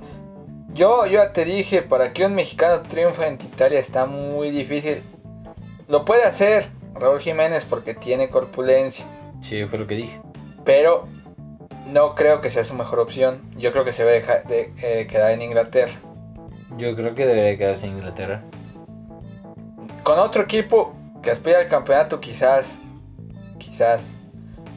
[0.74, 5.04] Yo, yo ya te dije, para que un mexicano triunfe en Italia está muy difícil.
[5.90, 9.06] Lo puede hacer Raúl Jiménez porque tiene corpulencia.
[9.42, 10.22] sí, fue lo que dije.
[10.64, 11.08] Pero
[11.88, 13.42] no creo que sea su mejor opción.
[13.58, 15.92] Yo creo que se va a dejar de eh, quedar en Inglaterra.
[16.78, 18.44] Yo creo que debería quedarse en Inglaterra.
[20.04, 22.80] Con otro equipo que aspira al campeonato, quizás.
[23.58, 24.02] Quizás.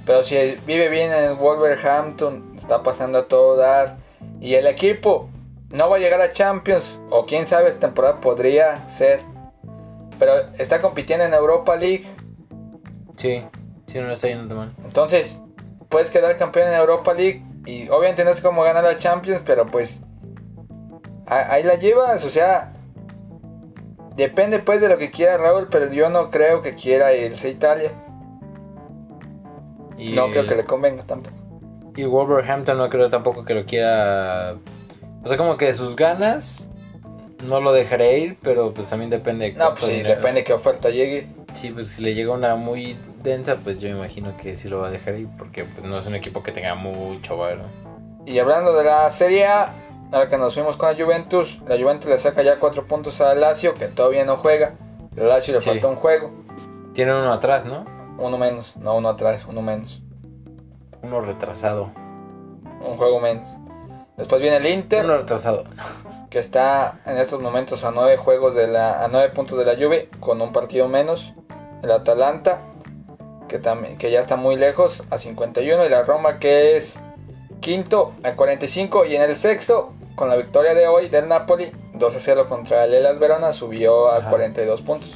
[0.04, 3.98] Pero si vive bien en el Wolverhampton, está pasando a todo dar.
[4.40, 5.30] Y el equipo
[5.74, 7.00] no va a llegar a Champions.
[7.10, 9.20] O quién sabe, esta temporada podría ser.
[10.18, 12.06] Pero está compitiendo en Europa League.
[13.16, 13.44] Sí,
[13.86, 14.72] sí, no lo está yendo mal.
[14.84, 15.40] Entonces,
[15.88, 17.42] puedes quedar campeón en Europa League.
[17.66, 20.00] Y obviamente no es como ganar la Champions, pero pues.
[21.26, 22.70] a- Ahí la llevas, o sea.
[24.16, 27.50] Depende pues de lo que quiera Raúl, pero yo no creo que quiera irse a
[27.50, 27.90] Italia.
[29.96, 31.34] Y, No creo que le convenga tampoco.
[31.96, 34.54] y Wolverhampton no creo tampoco que lo quiera.
[35.24, 36.68] O sea, como que sus ganas
[37.44, 40.16] no lo dejaré ir, pero pues también depende de No, pues sí, dinero.
[40.16, 41.28] depende de qué oferta llegue.
[41.54, 44.88] Sí, pues si le llega una muy densa, pues yo imagino que sí lo va
[44.88, 47.66] a dejar ir, porque pues, no es un equipo que tenga mucho valor.
[48.26, 49.72] Y hablando de la Serie A,
[50.12, 53.34] ahora que nos fuimos con la Juventus, la Juventus le saca ya 4 puntos a
[53.34, 54.74] Lazio, que todavía no juega.
[55.16, 55.70] El Lazio le Sí.
[55.70, 56.30] falta un juego,
[56.94, 57.84] Tiene uno atrás, ¿no?
[58.18, 60.00] uno menos, no uno atrás, uno menos.
[61.02, 61.90] Uno retrasado.
[62.86, 63.48] Un juego menos.
[64.16, 65.04] Después viene el Inter.
[65.04, 65.64] Uno retrasado.
[66.30, 69.76] que está en estos momentos a nueve juegos de la a nueve puntos de la
[69.76, 71.32] Juve con un partido menos
[71.82, 72.60] el Atalanta
[73.48, 76.98] que también que ya está muy lejos a 51 y la Roma que es
[77.60, 82.16] quinto a 45 y en el sexto con la victoria de hoy del Napoli 2
[82.16, 84.30] a 0 contra el Elas Verona subió a Ajá.
[84.30, 85.10] 42 puntos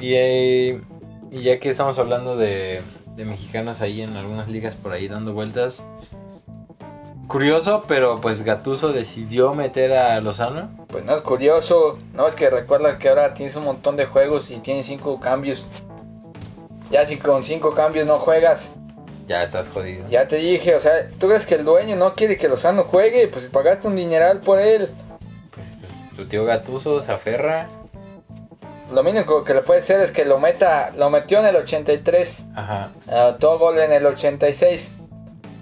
[0.00, 0.80] Y, eh,
[1.30, 2.80] y ya que estamos hablando de,
[3.16, 5.82] de mexicanos ahí en algunas ligas por ahí dando vueltas.
[7.28, 10.70] Curioso, pero pues Gatuso decidió meter a Lozano.
[10.88, 14.50] pues no es curioso no es que recuerda que ahora tienes un montón de juegos
[14.50, 15.64] y tienes cinco cambios
[16.90, 18.68] ya si con cinco cambios no juegas
[19.26, 20.06] Ya estás jodido.
[20.10, 23.26] Ya te dije, o sea, ¿tú crees que el dueño no quiere que Lozano juegue?
[23.28, 24.90] Pues pagaste un dineral por él.
[25.50, 27.68] Pues, pues, tu tío Gatuso se aferra.
[28.92, 32.44] Lo mínimo que le puede hacer es que lo meta, lo metió en el 83,
[32.54, 32.90] Ajá.
[33.08, 34.90] anotó gol en el 86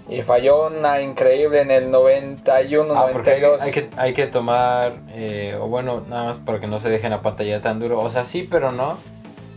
[0.09, 3.61] y falló una increíble en el 91, Ah, porque hay, 92.
[3.61, 7.13] hay que, hay que tomar, eh, o bueno, nada más para que no se dejen
[7.13, 7.99] apantallar tan duro.
[7.99, 8.97] O sea, sí, pero no.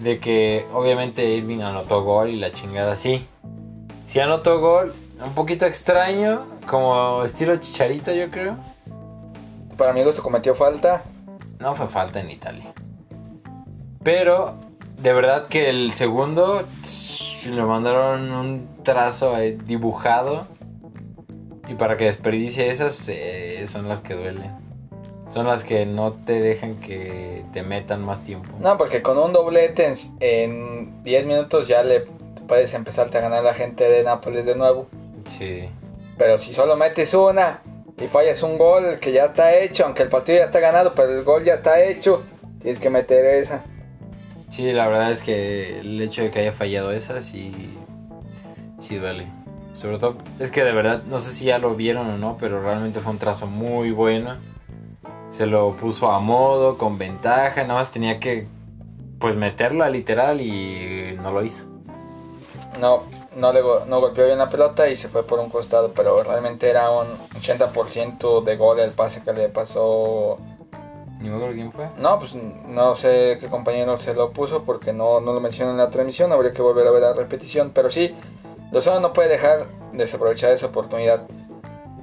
[0.01, 3.27] De que obviamente Irving anotó gol y la chingada sí.
[4.05, 8.57] Sí anotó gol, un poquito extraño, como estilo chicharito yo creo.
[9.77, 11.03] Para mi gusto cometió falta.
[11.59, 12.73] No fue falta en Italia.
[14.03, 14.55] Pero,
[14.99, 16.65] de verdad que el segundo,
[17.45, 20.47] Le mandaron un trazo ahí dibujado.
[21.69, 24.53] Y para que desperdicie esas eh, son las que duelen.
[25.29, 28.51] Son las que no te dejan que te metan más tiempo.
[28.61, 32.07] No, porque con un doblete en, en 10 minutos ya le
[32.47, 34.87] puedes empezarte a ganar la gente de Nápoles de nuevo.
[35.39, 35.69] Sí.
[36.17, 37.63] Pero si solo metes una
[37.99, 41.13] y fallas un gol que ya está hecho, aunque el partido ya está ganado, pero
[41.13, 42.23] el gol ya está hecho,
[42.61, 43.65] tienes que meter esa.
[44.57, 47.77] Sí, la verdad es que el hecho de que haya fallado esa sí,
[48.79, 49.27] sí duele.
[49.75, 52.63] Sobre todo, es que de verdad, no sé si ya lo vieron o no, pero
[52.63, 54.39] realmente fue un trazo muy bueno.
[55.29, 58.47] Se lo puso a modo, con ventaja, nada más tenía que
[59.19, 61.65] pues meterla literal y no lo hizo.
[62.81, 63.03] No,
[63.37, 66.71] no, le, no golpeó bien la pelota y se fue por un costado, pero realmente
[66.71, 70.39] era un 80% de gol el pase que le pasó.
[71.21, 71.89] Ni me acuerdo quién fue.
[71.99, 75.79] No, pues no sé qué compañero se lo puso porque no, no lo mencionó en
[75.79, 78.15] la transmisión, habría que volver a ver la repetición, pero sí,
[78.73, 81.27] Lozano no puede dejar de desaprovechar esa oportunidad.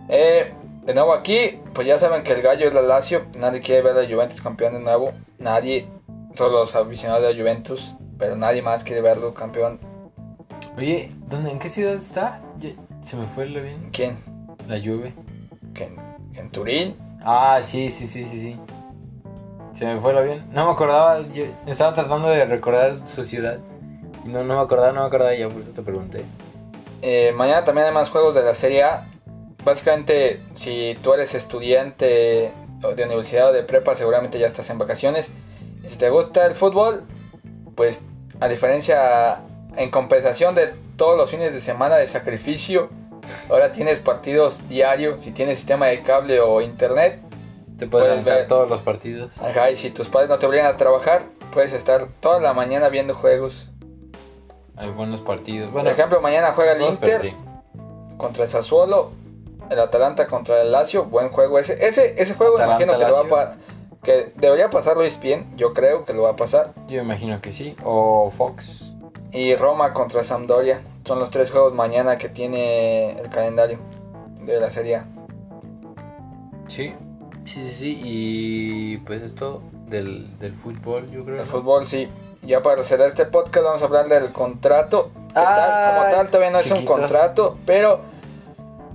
[0.09, 3.81] Eh, de nuevo aquí, pues ya saben que el gallo es la Lazio, nadie quiere
[3.81, 5.87] ver a la Juventus campeón de nuevo, nadie,
[6.35, 9.79] todos los aficionados de la Juventus, pero nadie más quiere verlo campeón.
[10.75, 12.41] Oye, ¿dónde, ¿en qué ciudad está?
[13.03, 13.89] Se me fue lo bien.
[13.91, 14.17] ¿Quién?
[14.67, 15.13] La Juve.
[15.73, 15.97] ¿Que en,
[16.35, 16.95] en Turín?
[17.23, 18.59] Ah, sí, sí, sí, sí, sí.
[19.83, 20.45] Se me fue lo bien.
[20.53, 23.57] No me acordaba, yo estaba tratando de recordar su ciudad.
[24.23, 26.23] No, no me acordaba, no me acordaba, ya por eso te pregunté.
[27.01, 29.09] Eh, mañana también hay más juegos de la Serie A.
[29.65, 32.53] Básicamente, si tú eres estudiante
[32.95, 35.27] de universidad o de prepa, seguramente ya estás en vacaciones.
[35.85, 37.03] Si te gusta el fútbol,
[37.75, 37.99] pues
[38.39, 39.41] a diferencia,
[39.75, 42.89] en compensación de todos los fines de semana de sacrificio,
[43.49, 45.19] ahora tienes partidos diarios.
[45.19, 47.19] Si tienes sistema de cable o internet,
[47.85, 48.47] Te puedes Puedes ver.
[48.47, 49.31] todos los partidos.
[49.41, 52.89] ajá, y si tus padres no te obligan a trabajar, puedes estar toda la mañana
[52.89, 53.69] viendo juegos.
[54.75, 55.65] Hay buenos partidos.
[55.67, 57.21] Por Bueno, ejemplo, mañana juega el todos, Inter.
[57.21, 57.35] sí.
[58.17, 59.11] contra el Sassuolo,
[59.69, 61.73] el Atalanta contra el Lazio, buen juego ese.
[61.85, 63.55] Ese, ese juego Atalanta, imagino que lo va a
[64.01, 66.73] que debería pasar Luis bien, yo creo que lo va a pasar.
[66.87, 67.75] Yo imagino que sí.
[67.85, 68.93] O Fox.
[69.31, 73.79] Y Roma contra Sampdoria, son los tres juegos mañana que tiene el calendario
[74.41, 75.05] de la Serie A.
[76.67, 76.93] Sí.
[77.45, 78.01] Sí, sí, sí.
[78.03, 81.41] Y pues esto del, del fútbol, yo creo.
[81.41, 81.51] El ¿no?
[81.51, 82.07] fútbol sí.
[82.43, 85.11] Ya para cerrar este podcast vamos a hablar del contrato.
[85.29, 88.01] que tal, como tal todavía no es un contrato, pero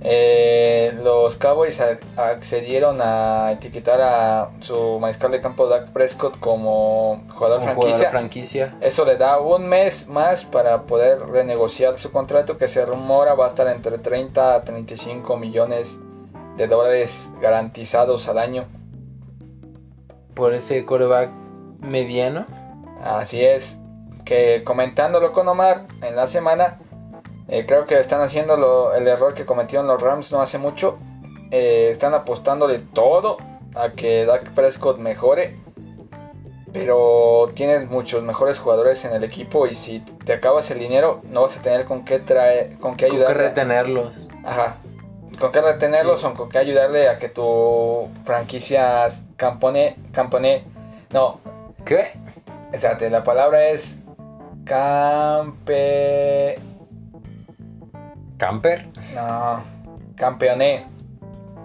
[0.01, 7.23] eh, los Cowboys a- accedieron a etiquetar a su mariscal de campo Dak Prescott como
[7.33, 7.91] jugador Un franquicia.
[7.95, 8.75] jugador franquicia.
[8.81, 13.45] Eso le da un mes más para poder renegociar su contrato que se rumora va
[13.45, 15.97] a estar entre 30 a 35 millones
[16.59, 18.65] de dólares garantizados al año.
[20.35, 21.29] Por ese coreback
[21.79, 22.45] mediano.
[23.01, 23.77] Así es.
[24.25, 26.79] Que comentándolo con Omar en la semana,
[27.47, 30.99] eh, creo que están haciendo lo- el error que cometieron los Rams no hace mucho.
[31.51, 33.37] Eh, están apostándole todo
[33.73, 35.57] a que Dak Prescott mejore.
[36.73, 41.41] Pero tienes muchos mejores jugadores en el equipo y si te acabas el dinero no
[41.43, 43.37] vas a tener con qué traer, con qué Con ayudar.
[43.37, 44.27] retenerlos.
[44.43, 44.75] Ajá.
[45.39, 46.27] Con qué retenerlos Sí.
[46.27, 50.63] o con qué ayudarle a que tu franquicia campone, campone,
[51.11, 51.39] no,
[51.85, 52.09] ¿Qué?
[52.71, 53.97] Espérate, la palabra es
[54.63, 56.59] campe...
[58.37, 58.87] Camper.
[59.15, 59.63] No,
[60.15, 60.85] campeoné.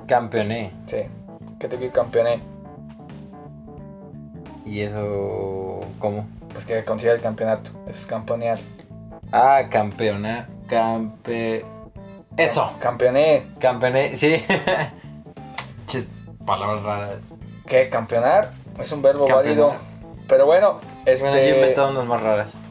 [0.08, 0.72] Campeoné.
[0.86, 1.02] Sí,
[1.60, 2.40] que te campeoné.
[4.64, 6.26] ¿Y eso cómo?
[6.52, 7.70] Pues que consiga el campeonato.
[7.86, 8.58] Eso es campeonear.
[9.30, 10.46] Ah, campeonar.
[10.66, 11.64] Campe.
[12.36, 12.72] Eso.
[12.80, 13.46] Campeoné.
[13.58, 14.16] Campeoné.
[14.16, 14.44] Sí.
[16.46, 17.18] Palabras raras.
[17.66, 17.88] ¿Qué?
[17.88, 18.52] Campeonar.
[18.78, 19.44] Es un verbo Campeonar.
[19.44, 19.74] válido.
[20.28, 21.28] Pero bueno, este...
[21.28, 22.62] Bueno, yo he inventado unas más raras.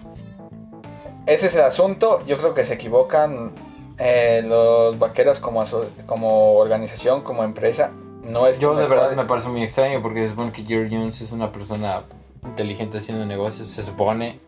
[1.25, 2.23] Ese es el asunto.
[2.25, 3.53] Yo creo que se equivocan
[3.97, 5.63] eh, los vaqueros como,
[6.05, 7.91] como organización, como empresa.
[8.23, 11.21] No es Yo de verdad me parece muy extraño porque se supone que Jerry Jones
[11.21, 12.03] es una persona
[12.43, 14.39] inteligente haciendo negocios, se supone.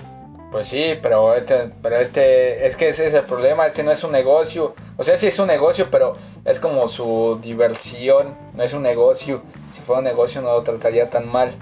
[0.51, 4.03] Pues sí, pero este, pero este, es que ese es el problema, este no es
[4.03, 4.73] un negocio.
[4.97, 6.13] O sea, sí es un negocio, pero
[6.45, 9.41] es como su diversión, no es un negocio.
[9.73, 11.55] Si fuera un negocio no lo trataría tan mal.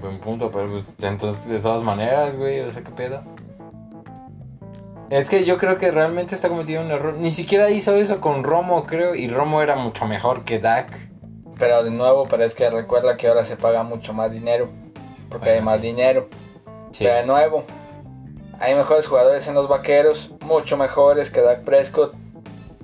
[0.00, 3.22] Buen punto, pero pues, entonces de todas maneras, güey, o sea, qué pedo.
[5.10, 7.14] Es que yo creo que realmente está cometiendo un error.
[7.14, 10.88] Ni siquiera hizo eso con Romo, creo, y Romo era mucho mejor que Dak.
[11.58, 14.70] Pero de nuevo, pero es que recuerda que ahora se paga mucho más dinero,
[15.28, 15.86] porque Bueno, hay más sí.
[15.86, 16.28] dinero.
[16.90, 17.04] Sí.
[17.04, 17.64] Pero de nuevo,
[18.60, 22.14] hay mejores jugadores en los vaqueros, mucho mejores que Dak Prescott.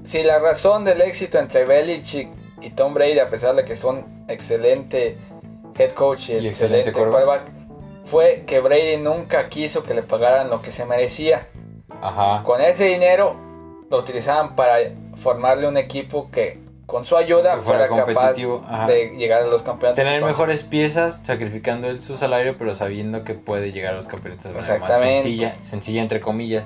[0.04, 2.28] Si la razón del éxito entre Belichick
[2.60, 5.18] y Tom Brady, a pesar de que son excelente
[5.78, 7.42] head coach y, Y excelente quarterback,
[8.04, 11.48] fue que Brady nunca quiso que le pagaran lo que se merecía.
[12.00, 12.42] Ajá.
[12.44, 13.36] Con ese dinero
[13.90, 14.78] lo utilizaban para
[15.16, 16.58] formarle un equipo que
[16.90, 18.34] con su ayuda Que fuera fuera, capaz
[18.68, 18.86] ajá.
[18.86, 20.02] de llegar a los campeonatos.
[20.02, 24.58] Tener mejores piezas, sacrificando su salario, pero sabiendo que puede llegar a los campeonatos de
[24.60, 26.64] manera más sencilla, sencilla entre comillas,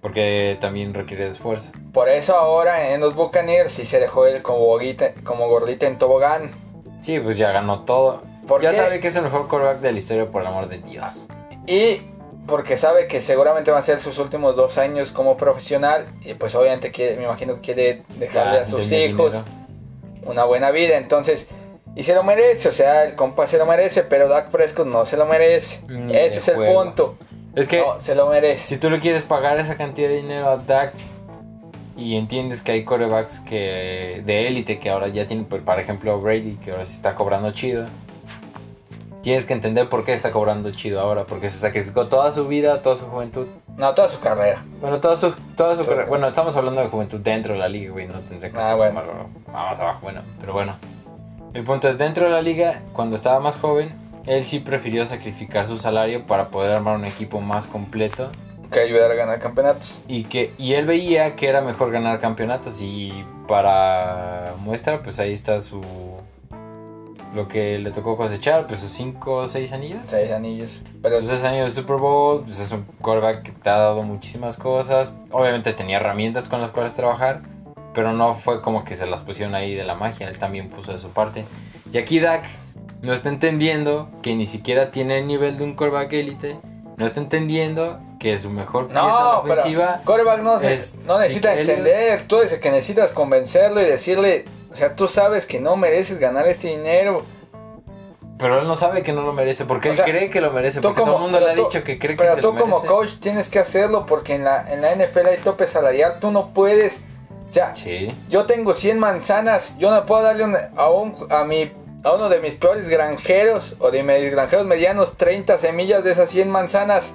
[0.00, 1.70] porque también requiere de esfuerzo.
[1.92, 5.98] Por eso ahora en los Buccaneers sí se dejó él como, gordita, como gordita en
[5.98, 6.50] tobogán.
[7.02, 8.22] Sí, pues ya ganó todo.
[8.46, 8.76] ¿Por ya qué?
[8.76, 11.26] sabe que es el mejor quarterback de la historia, por el amor de Dios.
[11.66, 12.02] Y
[12.46, 16.06] porque sabe que seguramente van a ser sus últimos dos años como profesional.
[16.24, 19.59] Y pues obviamente quiere, me imagino que quiere dejarle Ya, a sus hijos dinero.
[20.24, 20.96] Una buena vida.
[20.96, 21.46] Entonces,
[21.96, 22.68] y se lo merece.
[22.68, 25.80] O sea, el compa se lo merece, pero Dak Prescott no se lo merece.
[25.88, 26.82] Ni Ese es el juego.
[26.84, 27.14] punto.
[27.54, 28.64] Es que No, se lo merece.
[28.66, 30.94] si tú le quieres pagar esa cantidad de dinero a Dak
[31.96, 36.56] y entiendes que hay quarterbacks que de élite que ahora ya tienen, por ejemplo, Brady,
[36.64, 37.86] que ahora sí está cobrando chido.
[39.22, 42.80] Tienes que entender por qué está cobrando chido ahora, porque se sacrificó toda su vida,
[42.80, 43.46] toda su juventud.
[43.76, 44.64] No, toda su carrera.
[44.80, 47.92] Bueno, toda su, toda su carrera- Bueno, estamos hablando de juventud dentro de la liga,
[47.92, 48.06] güey.
[48.06, 48.94] No tendría que Ah, bueno.
[48.94, 49.04] más,
[49.52, 49.98] más abajo.
[50.02, 50.74] Bueno, pero bueno.
[51.52, 53.92] El punto es, dentro de la liga, cuando estaba más joven,
[54.26, 58.30] él sí prefirió sacrificar su salario para poder armar un equipo más completo.
[58.70, 60.00] Que ayudar a ganar campeonatos.
[60.06, 62.80] Y, que, y él veía que era mejor ganar campeonatos.
[62.80, 65.80] Y para muestra, pues ahí está su...
[67.34, 70.00] Lo que le tocó cosechar, pues sus 5 o 6 anillos.
[70.08, 70.70] Seis anillos.
[71.00, 74.02] Pero Sus seis años de Super Bowl, pues es un quarterback que te ha dado
[74.02, 75.14] muchísimas cosas.
[75.30, 77.42] Obviamente tenía herramientas con las cuales trabajar,
[77.94, 80.92] pero no fue como que se las pusieron ahí de la magia, él también puso
[80.92, 81.44] de su parte.
[81.92, 82.44] Y aquí Dak
[83.02, 86.58] no está entendiendo que ni siquiera tiene el nivel de un quarterback élite,
[86.96, 90.00] no está entendiendo que su mejor pieza No, ofensiva...
[90.04, 92.24] pero no, es no necesita entender.
[92.26, 96.46] Tú el que necesitas convencerlo y decirle, o sea, tú sabes que no mereces ganar
[96.48, 97.22] este dinero.
[98.38, 100.80] Pero él no sabe que no lo merece, porque O él cree que lo merece,
[100.80, 102.40] Tú porque todo el mundo pero le ha tú- dicho que cree que Pero se
[102.40, 102.86] tú lo como merece.
[102.88, 106.20] coach tienes que hacerlo porque en la, en la NFL hay tope salarial.
[106.20, 107.02] Tú no puedes.
[107.50, 108.16] O sea, Sí.
[108.30, 109.74] yo tengo 100 manzanas.
[109.78, 111.70] Yo no puedo darle una- a, un, a, mi,
[112.02, 116.30] a uno de mis peores granjeros o de mis granjeros medianos 30 semillas de esas
[116.30, 117.14] 100 manzanas.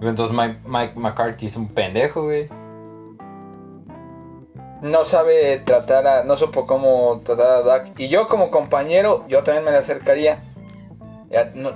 [0.00, 2.48] Entonces Mike, Mike McCarthy es un pendejo, güey.
[4.84, 7.98] No sabe tratar a, no supo cómo tratar a Dak.
[7.98, 10.42] Y yo como compañero, yo también me le acercaría.
[11.30, 11.72] Ya, no,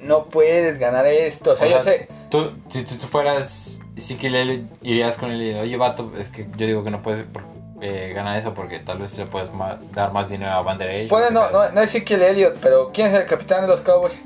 [0.00, 1.52] no puedes ganar esto.
[1.52, 5.54] O sea, O yo sea, sé, Tú, si tú, fueras Ezekiel irías con él y
[5.54, 7.24] oye, vato, es que yo digo que no puedes
[7.80, 11.08] eh, ganar eso porque tal vez le puedes ma- dar más dinero a Van Der
[11.08, 14.20] puede no, no, es Ezekiel Elliott, pero ¿quién es el capitán de los Cowboys?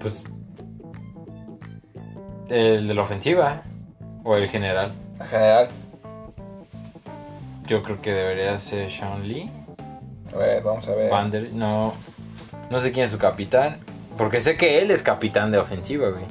[0.00, 0.24] Pues
[2.48, 3.62] el de la ofensiva
[4.24, 4.92] o el general.
[5.20, 5.68] En general.
[7.66, 9.50] Yo creo que debería ser Sean Lee.
[10.32, 11.10] A ver, vamos a ver.
[11.10, 11.94] Van Der- no,
[12.70, 13.78] no sé quién es su capitán.
[14.16, 16.24] Porque sé que él es capitán de ofensiva, güey.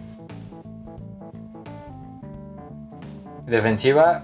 [3.45, 4.24] Defensiva.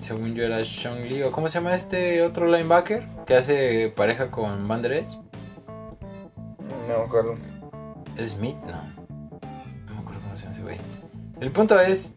[0.00, 1.22] Según yo era Sean Lee.
[1.22, 3.06] ¿O cómo se llama este otro linebacker?
[3.26, 5.08] Que hace pareja con Van Der Esch.
[6.88, 7.34] No me acuerdo.
[8.16, 8.56] ¿Es Smith?
[8.66, 8.72] No.
[9.86, 10.76] No me acuerdo cómo se llama ese güey.
[11.40, 12.14] El punto es.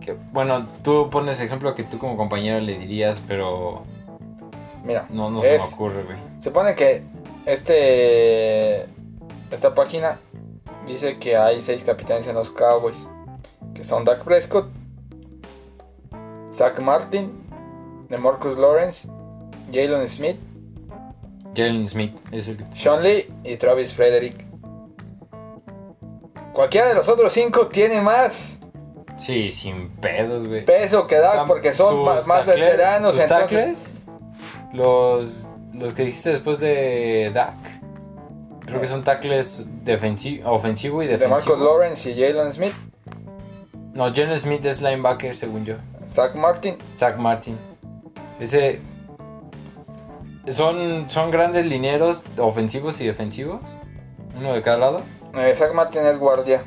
[0.00, 3.82] Que, bueno, tú pones ejemplo que tú como compañero le dirías, pero
[4.84, 6.16] Mira, no, no se es- me ocurre, güey.
[6.38, 7.02] se supone que
[7.46, 8.82] este
[9.50, 10.18] esta página
[10.86, 12.96] dice que hay seis capitanes en los Cowboys,
[13.74, 14.68] que son Dak Prescott,
[16.54, 17.32] Zach Martin,
[18.08, 19.08] DeMarcus Lawrence,
[19.72, 20.36] Jalen Smith,
[21.54, 22.64] Jalen Smith es el que.
[22.74, 24.46] Sean Lee y Travis Frederick.
[26.52, 28.58] Cualquiera de los otros cinco tiene más
[29.20, 30.64] Sí, sin pedos, güey.
[30.64, 33.12] peso que Tam- porque son más, más tackle- veteranos.
[33.12, 33.94] sus entonces- tackles,
[34.72, 37.54] los, los que dijiste después de Dak.
[38.64, 41.38] Creo que son tackles defensi- ofensivo y defensivo.
[41.38, 42.72] DeMarcus Lawrence y Jalen Smith,
[43.92, 45.74] No, Jalen Smith es linebacker, según yo.
[46.14, 47.58] Zach Martin, Zach Martin.
[48.38, 48.80] Ese.
[50.50, 53.60] Son, son grandes linieros ofensivos y defensivos.
[54.38, 55.02] Uno de cada lado.
[55.34, 56.64] eh, Zach Martin es guardia,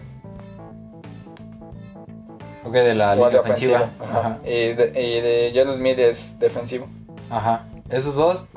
[2.64, 3.90] Ok, de la línea ofensiva.
[4.00, 4.20] Ajá.
[4.20, 4.38] Ajá.
[4.44, 6.88] Y, de, y de Jalen Smith es defensivo.
[7.30, 7.66] Ajá.
[7.90, 8.48] Esos dos.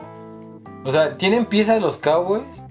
[0.85, 2.63] O sea, tienen piezas los Cowboys.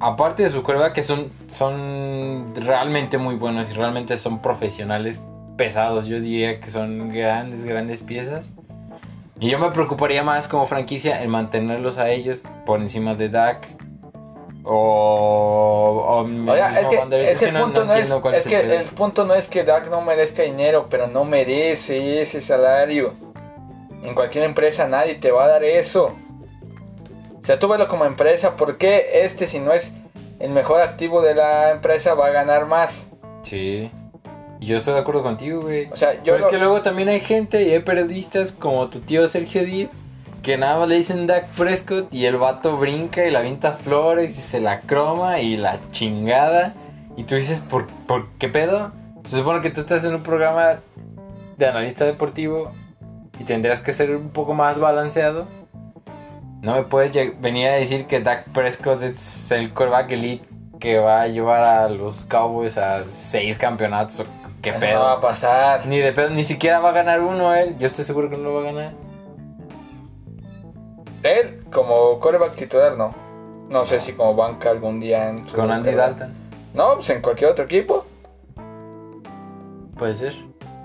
[0.00, 5.22] Aparte de su cuerva, que son, son realmente muy buenos y realmente son profesionales
[5.56, 6.06] pesados.
[6.06, 8.50] Yo diría que son grandes, grandes piezas.
[9.40, 13.73] Y yo me preocuparía más como franquicia en mantenerlos a ellos por encima de Dak.
[14.64, 16.04] O.
[16.08, 19.24] o Oiga, es que, es que el punto no, es, es el que el punto
[19.26, 23.12] no es que Dak no merezca dinero, pero no merece ese salario.
[24.02, 26.14] En cualquier empresa nadie te va a dar eso.
[27.42, 29.92] O sea, tú velo como empresa, ¿por qué este si no es
[30.40, 33.06] el mejor activo de la empresa va a ganar más?
[33.42, 33.90] Sí.
[34.60, 35.90] Y yo estoy de acuerdo contigo, güey.
[35.92, 38.88] O sea, yo Pero lo- es que luego también hay gente y hay periodistas como
[38.88, 39.90] tu tío Sergio Díaz
[40.44, 44.38] que nada más le dicen Dak Prescott y el vato brinca y la avienta flores
[44.38, 46.74] y se la croma y la chingada.
[47.16, 48.92] Y tú dices, ¿por, por qué pedo?
[49.24, 50.80] Se supone que tú estás en un programa
[51.56, 52.72] de analista deportivo
[53.40, 55.46] y tendrías que ser un poco más balanceado.
[56.60, 60.44] No me puedes venir a decir que Dak Prescott es el quarterback elite
[60.78, 64.24] que va a llevar a los Cowboys a seis campeonatos.
[64.60, 64.98] ¿Qué Eso pedo?
[64.98, 65.86] no va a pasar.
[65.86, 67.76] Ni de pedo, ni siquiera va a ganar uno él.
[67.78, 69.03] Yo estoy seguro que no lo va a ganar.
[71.24, 73.10] Él, como coreback titular, no.
[73.68, 76.08] No sé si como banca algún día en su Con Andy carrera.
[76.08, 76.34] Dalton.
[76.74, 78.04] No, pues en cualquier otro equipo.
[79.96, 80.34] Puede ser.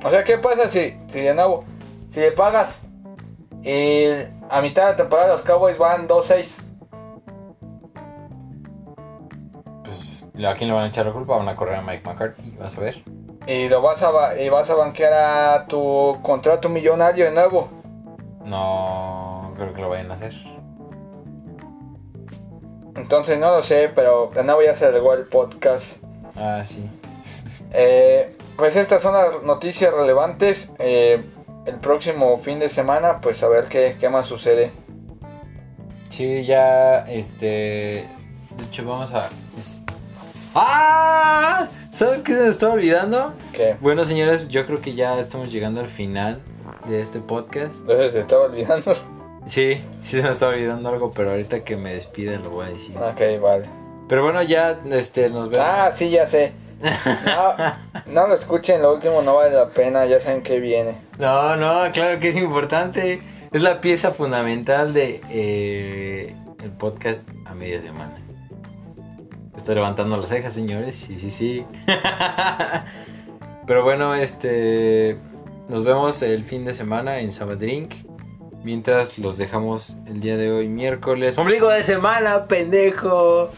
[0.04, 1.66] O sea, ¿qué pasa si, si de nuevo,
[2.12, 2.80] si le pagas
[3.64, 4.06] y
[4.50, 6.62] a mitad de la temporada los Cowboys van 2-6?
[9.84, 11.36] Pues a quién le van a echar la culpa.
[11.38, 12.56] Van a correr a Mike McCarthy.
[12.58, 13.04] Vas a ver.
[13.48, 17.68] Y lo vas a ba- y vas a banquear a tu contrato millonario de nuevo.
[18.46, 19.19] No
[19.60, 20.34] creo que lo vayan a hacer.
[22.96, 25.86] Entonces no lo sé, pero de nuevo ya se alegó el podcast.
[26.36, 26.90] Ah, sí.
[27.72, 30.72] Eh, pues estas son las noticias relevantes.
[30.80, 31.24] Eh,
[31.66, 34.72] el próximo fin de semana, pues a ver qué, qué más sucede.
[36.10, 38.06] Sí, ya, este...
[38.58, 39.30] De hecho, vamos a...
[39.58, 39.82] es-
[40.56, 41.68] ¡Ah!
[41.92, 43.34] ¿Sabes qué se me estaba olvidando?
[43.82, 46.42] Bueno, señores, yo creo que ya estamos llegando al final
[46.88, 47.82] de este podcast.
[47.82, 48.96] entonces se estaba olvidando.
[49.50, 52.70] Sí, sí se me estaba olvidando algo, pero ahorita que me despida lo voy a
[52.70, 52.96] decir.
[52.96, 53.66] ok, vale.
[54.08, 55.68] Pero bueno, ya, este, nos vemos.
[55.68, 56.54] Ah, sí, ya sé.
[57.26, 57.56] No,
[58.14, 60.98] no lo escuchen, lo último no vale la pena, ya saben que viene.
[61.18, 63.22] No, no, claro que es importante.
[63.52, 68.18] Es la pieza fundamental de eh, el podcast a media semana.
[69.58, 70.96] Estoy levantando las cejas, señores.
[70.96, 71.66] Sí, sí, sí.
[73.68, 75.18] Pero bueno, este.
[75.68, 78.09] Nos vemos el fin de semana en Sabadrink.
[78.64, 81.38] Mientras los dejamos el día de hoy, miércoles.
[81.38, 83.52] ¡Ombligo de semana, pendejo!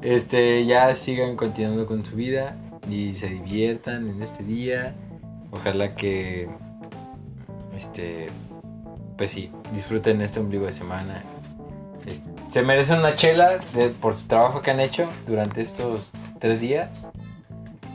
[0.00, 2.56] Este, ya sigan continuando con su vida
[2.88, 4.94] y se diviertan en este día.
[5.50, 6.48] Ojalá que,
[7.76, 8.28] este,
[9.16, 11.24] pues sí, disfruten este ombligo de semana.
[12.50, 13.60] Se merecen una chela
[14.00, 17.08] por su trabajo que han hecho durante estos tres días.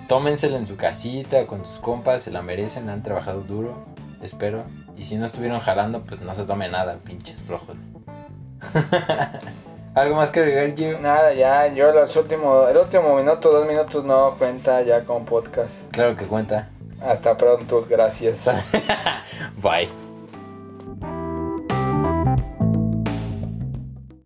[0.08, 3.86] Tómensela en su casita, con sus compas, se la merecen, han trabajado duro,
[4.22, 4.64] espero.
[4.98, 7.76] Y si no estuvieron jalando, pues no se tome nada, pinches flojos.
[9.96, 11.00] ¿Algo más que agregar, Gio?
[11.00, 15.72] Nada, ya, yo los últimos, el último minuto, dos minutos no cuenta ya con podcast.
[15.92, 16.70] Claro que cuenta.
[17.02, 18.48] Hasta pronto, gracias.
[19.62, 20.07] Bye.